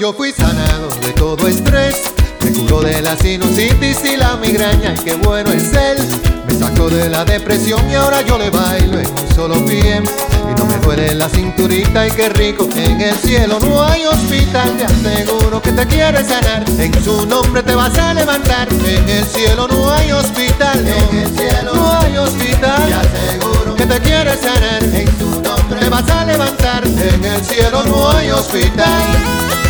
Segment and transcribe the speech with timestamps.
[0.00, 1.94] yo fui sanado de todo estrés.
[2.42, 5.98] Me curó de la sinusitis y la migraña, y qué bueno es él.
[6.46, 10.00] Me sacó de la depresión y ahora yo le bailo en un solo pie.
[10.00, 12.66] Y no me duele la cinturita y qué rico.
[12.76, 16.64] En el cielo no hay hospital, te aseguro que te quiere sanar.
[16.78, 18.68] En su nombre te vas a levantar.
[18.72, 22.88] En el cielo no hay hospital, en el cielo no hay hospital.
[22.88, 24.82] Te aseguro que te quiere sanar.
[24.82, 26.86] En su nombre te vas a levantar.
[26.86, 29.69] En el cielo no hay hospital.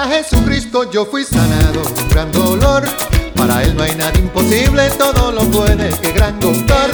[0.00, 2.84] A Jesucristo yo fui sanado un gran dolor.
[3.36, 6.90] Para él no hay nada imposible, todo lo puede, que gran doctor.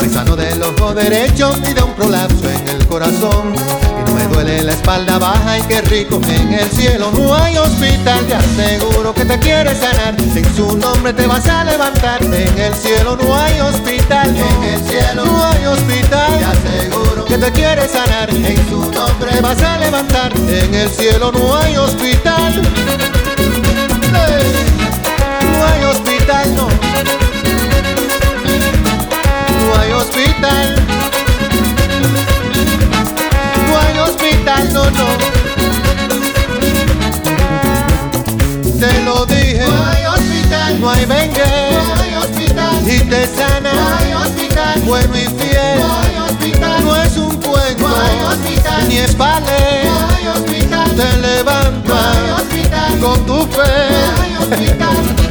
[0.00, 3.54] Me sano del ojo derecho y de un prolapso en el corazón.
[3.54, 7.58] Y no me duele la espalda baja y qué rico, en el cielo no hay
[7.58, 8.24] hospital.
[8.26, 12.22] Te aseguro que te quiere sanar, en su nombre te vas a levantar.
[12.22, 16.38] En el cielo no hay hospital, en el cielo no hay hospital.
[16.38, 20.32] Te aseguro que te quiere sanar, en su nombre te vas a levantar.
[20.48, 22.62] En el cielo no hay hospital.
[25.52, 26.68] No hay hospital, no.
[29.66, 30.76] No hay hospital.
[33.68, 35.06] No hay hospital, no, no.
[38.78, 39.64] Te lo dije.
[39.66, 40.80] No hay hospital.
[40.80, 41.42] No hay vengue.
[41.72, 42.88] No hay hospital.
[42.88, 43.72] Y te sana.
[43.72, 44.80] No hay hospital.
[44.82, 45.78] Bueno y fiel.
[45.78, 46.25] No hay hospital.
[46.86, 47.84] No es un cuento.
[47.84, 48.88] Hospital.
[48.88, 49.16] Ni es
[50.28, 50.94] hospital.
[50.94, 51.98] Te levanta.
[53.00, 55.25] Con tu fe.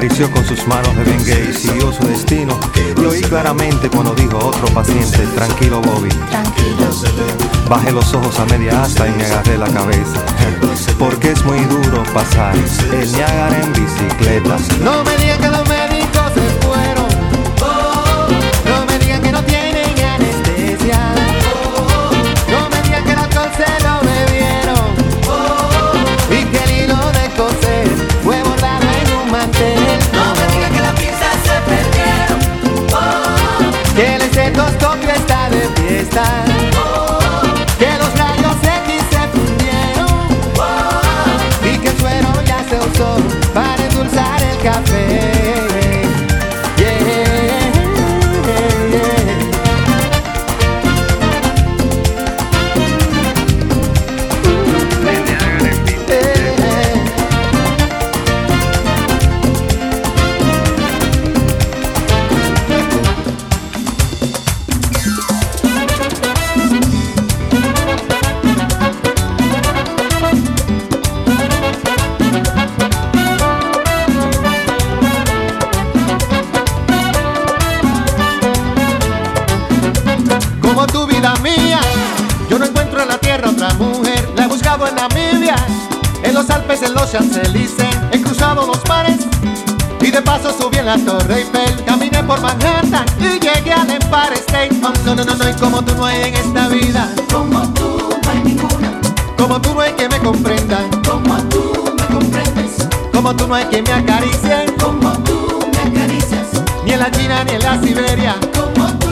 [0.00, 2.58] Acarició con sus manos de bengue y siguió su destino.
[2.96, 6.08] Y oí claramente cuando dijo otro paciente, tranquilo Bobby.
[7.68, 10.24] Bajé los ojos a media asta y me agarré la cabeza.
[10.98, 14.56] Porque es muy duro pasar el Niágara en bicicleta.
[14.82, 15.49] No me digan
[90.90, 94.70] la Torre Eiffel, caminé por Manhattan y llegué al Empire State.
[94.82, 98.08] Oh, no, no, no, no, y como tú no hay en esta vida, como tú
[98.24, 98.90] no hay ninguna,
[99.38, 103.66] como tú no hay que me comprendan, como tú me comprendes, como tú no hay
[103.66, 106.48] que me acaricien, como tú me acaricias,
[106.84, 108.34] ni en la China ni en la Siberia.
[108.52, 109.10] como tú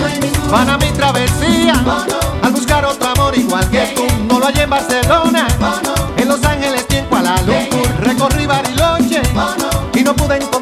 [0.00, 0.50] no hay ninguna.
[0.50, 2.46] Para mi travesía, Oh, no.
[2.46, 6.20] al buscar otro amor igual que tú, no lo hallé en Barcelona, Oh, no.
[6.20, 9.22] en Los Ángeles ni en Kuala Lumpur, recorrí Bariloche.
[9.36, 9.54] Oh,
[9.94, 10.61] y no pude encontrarlo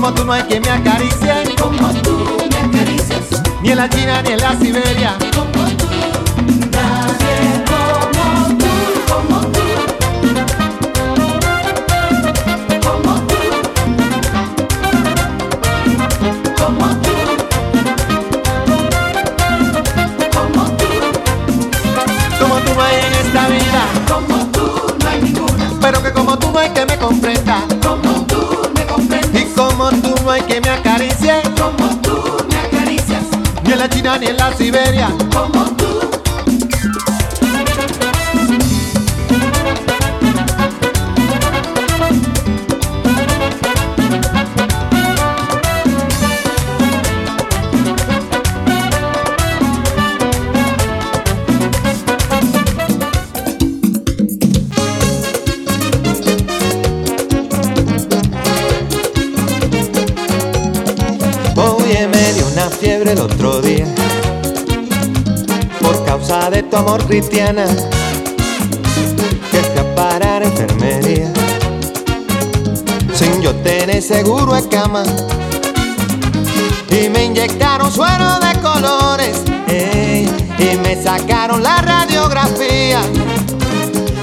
[0.00, 4.22] como tú no hay que me acaricien, como tú me acaricias, ni en la China
[4.22, 5.18] ni en la Siberia.
[5.34, 5.57] como
[30.38, 32.16] hay que me acaricie, como tú
[32.48, 33.24] me acaricias,
[33.64, 35.08] ni en la China ni en la Siberia.
[35.32, 35.77] como tú.
[67.08, 67.64] Cristiana
[69.50, 71.32] que parar a enfermería.
[73.14, 75.02] Sin yo tener seguro de cama.
[76.90, 80.28] Y me inyectaron suero de colores ey,
[80.58, 83.00] y me sacaron la radiografía.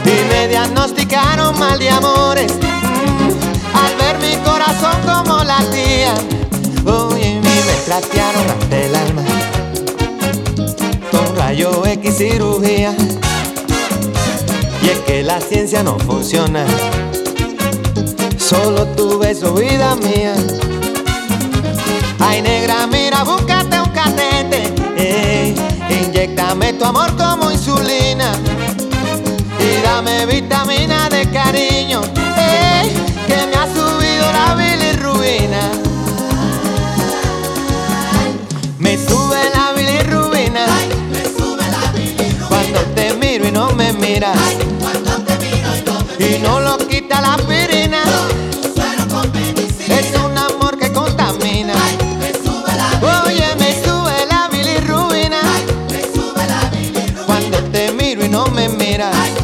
[0.06, 2.52] Y me diagnosticaron mal de amores
[3.74, 6.14] al ver mi corazón como latía.
[6.86, 9.35] Oye, y me trastearon hasta el alma
[11.46, 12.96] rayo X cirugía.
[14.82, 16.66] Y es que la ciencia no funciona,
[18.38, 20.34] solo tu beso, vida mía.
[22.20, 25.56] Ay, negra, mira, búscate un catete, ey,
[25.90, 28.32] inyectame tu amor como insulina
[29.60, 32.02] y dame vitamina de cariño,
[32.38, 32.92] ey,
[33.28, 33.68] que me ha
[44.20, 44.38] no me miras.
[46.20, 48.02] Y no lo quita la aspirina.
[49.88, 51.74] Es un amor que contamina.
[53.26, 55.40] Oye, me sube la bilirrubina
[57.26, 59.35] cuando te miro y no me miras.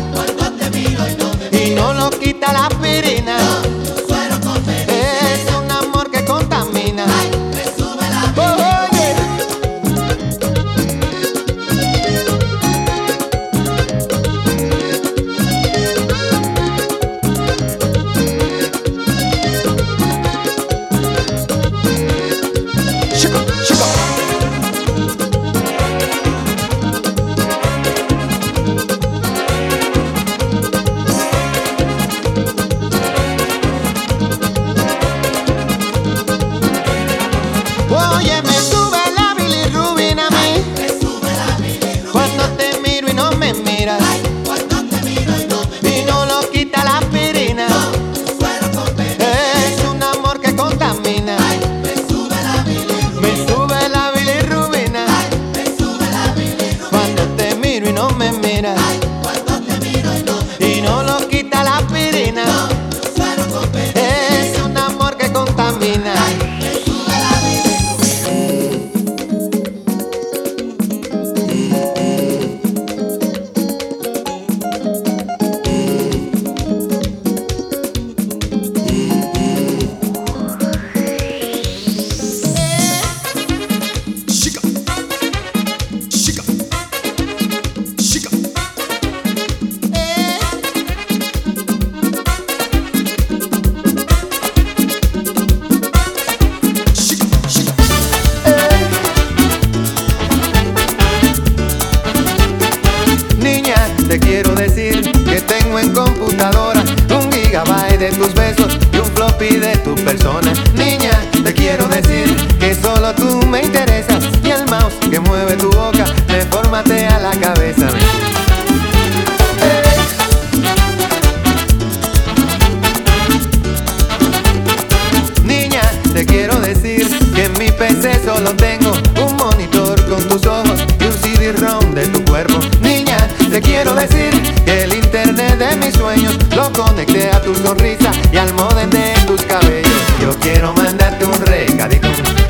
[134.07, 139.13] que el internet de mis sueños lo conecté a tu sonrisa y al modem de
[139.27, 139.91] tus cabellos.
[140.19, 142.07] Yo quiero mandarte un recadito,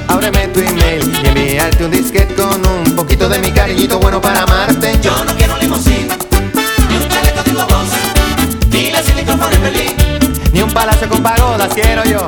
[0.07, 4.43] ábreme tu email y enviarte un disquete con un poquito de mi cariñito bueno para
[4.43, 4.97] amarte.
[5.01, 6.17] Yo no quiero limusina,
[6.89, 7.89] ni un chaleco tipo voz,
[8.69, 9.95] ni la silicon en Berlín,
[10.53, 12.27] ni un palacio con pagodas quiero yo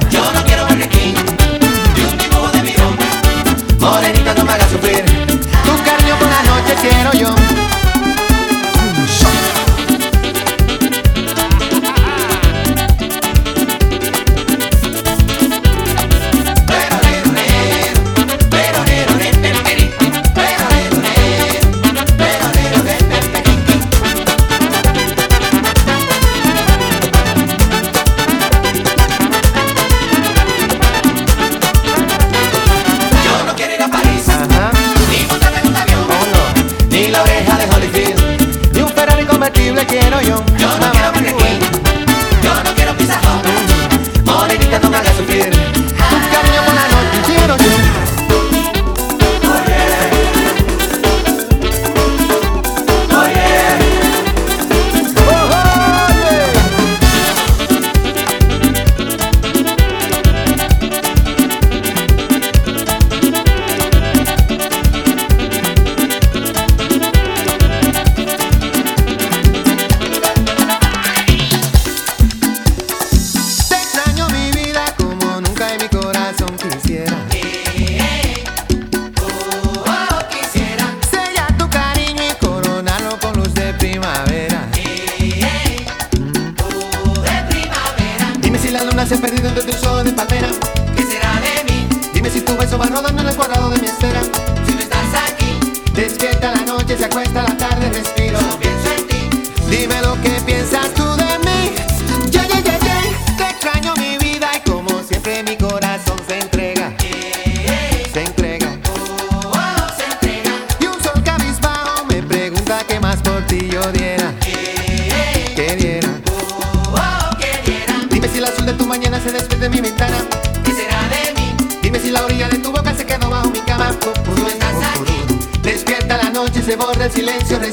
[127.41, 127.72] silencio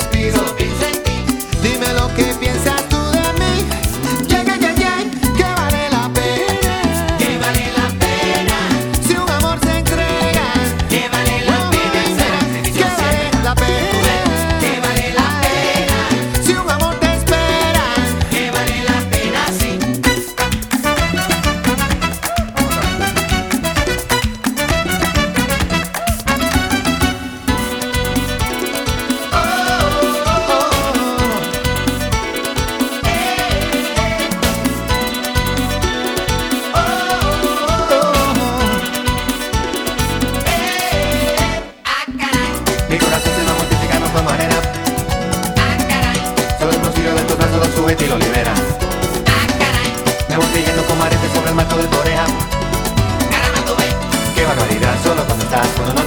[54.55, 56.00] のリランソロこのタ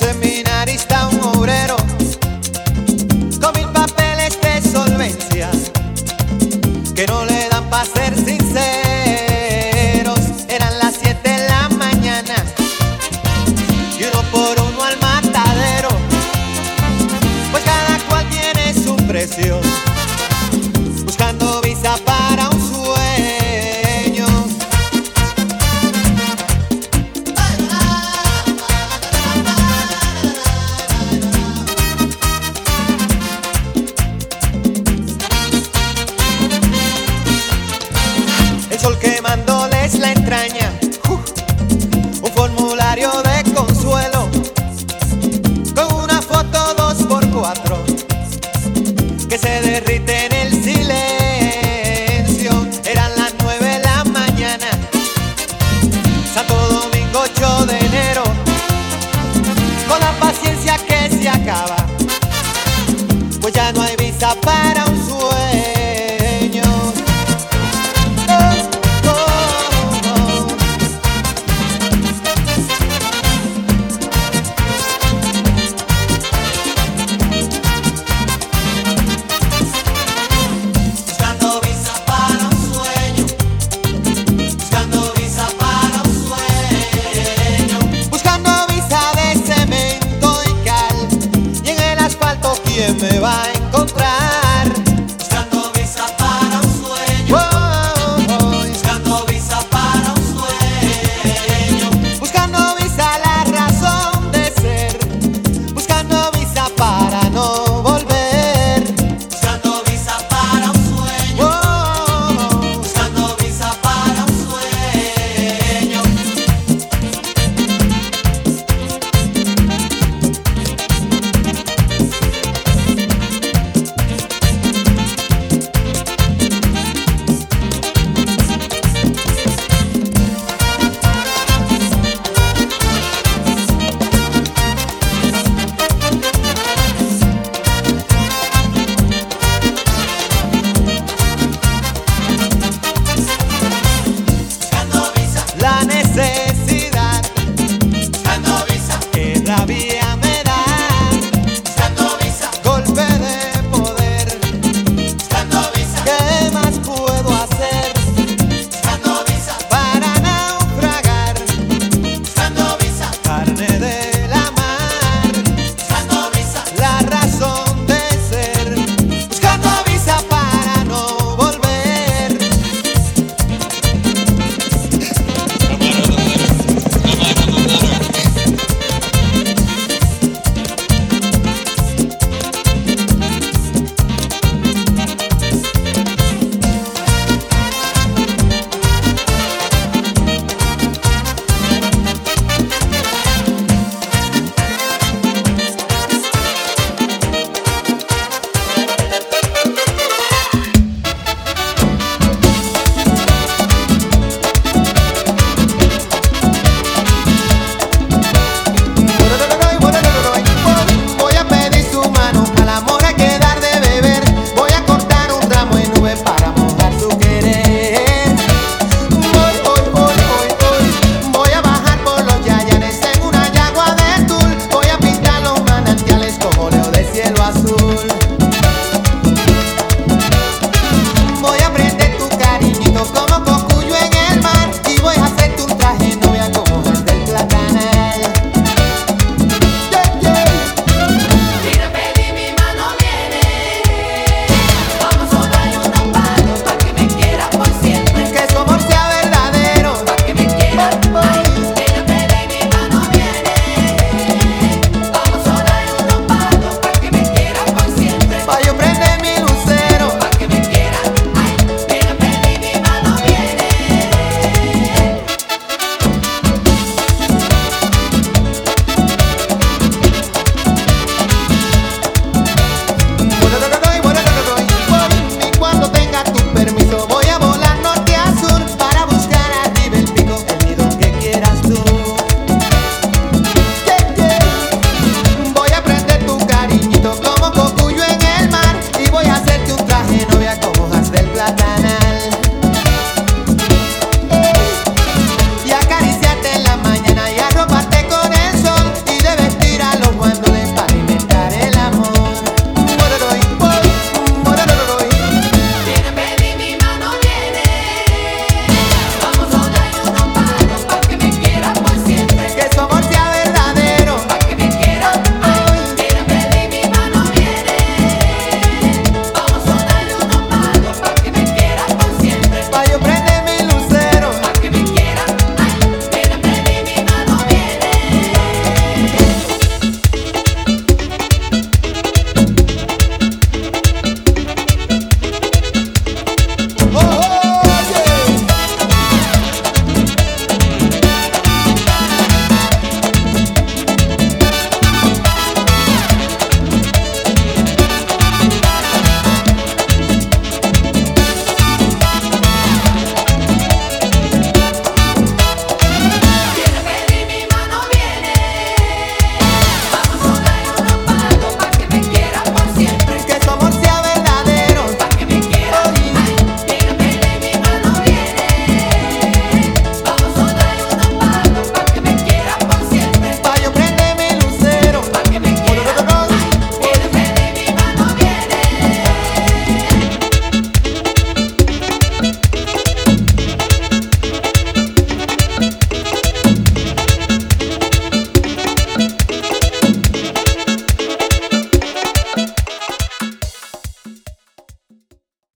[0.00, 0.39] se me
[38.80, 40.59] sol quemándoles la entraña.